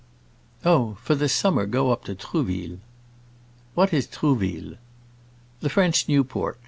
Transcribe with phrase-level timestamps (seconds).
[0.65, 2.79] "Oh, for the summer go up to Trouville."
[3.75, 4.77] "What is Trouville?"
[5.59, 6.59] "The French Newport.